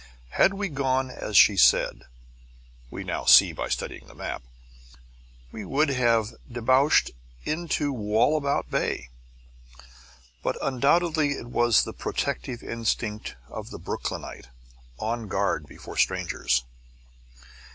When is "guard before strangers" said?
15.27-16.63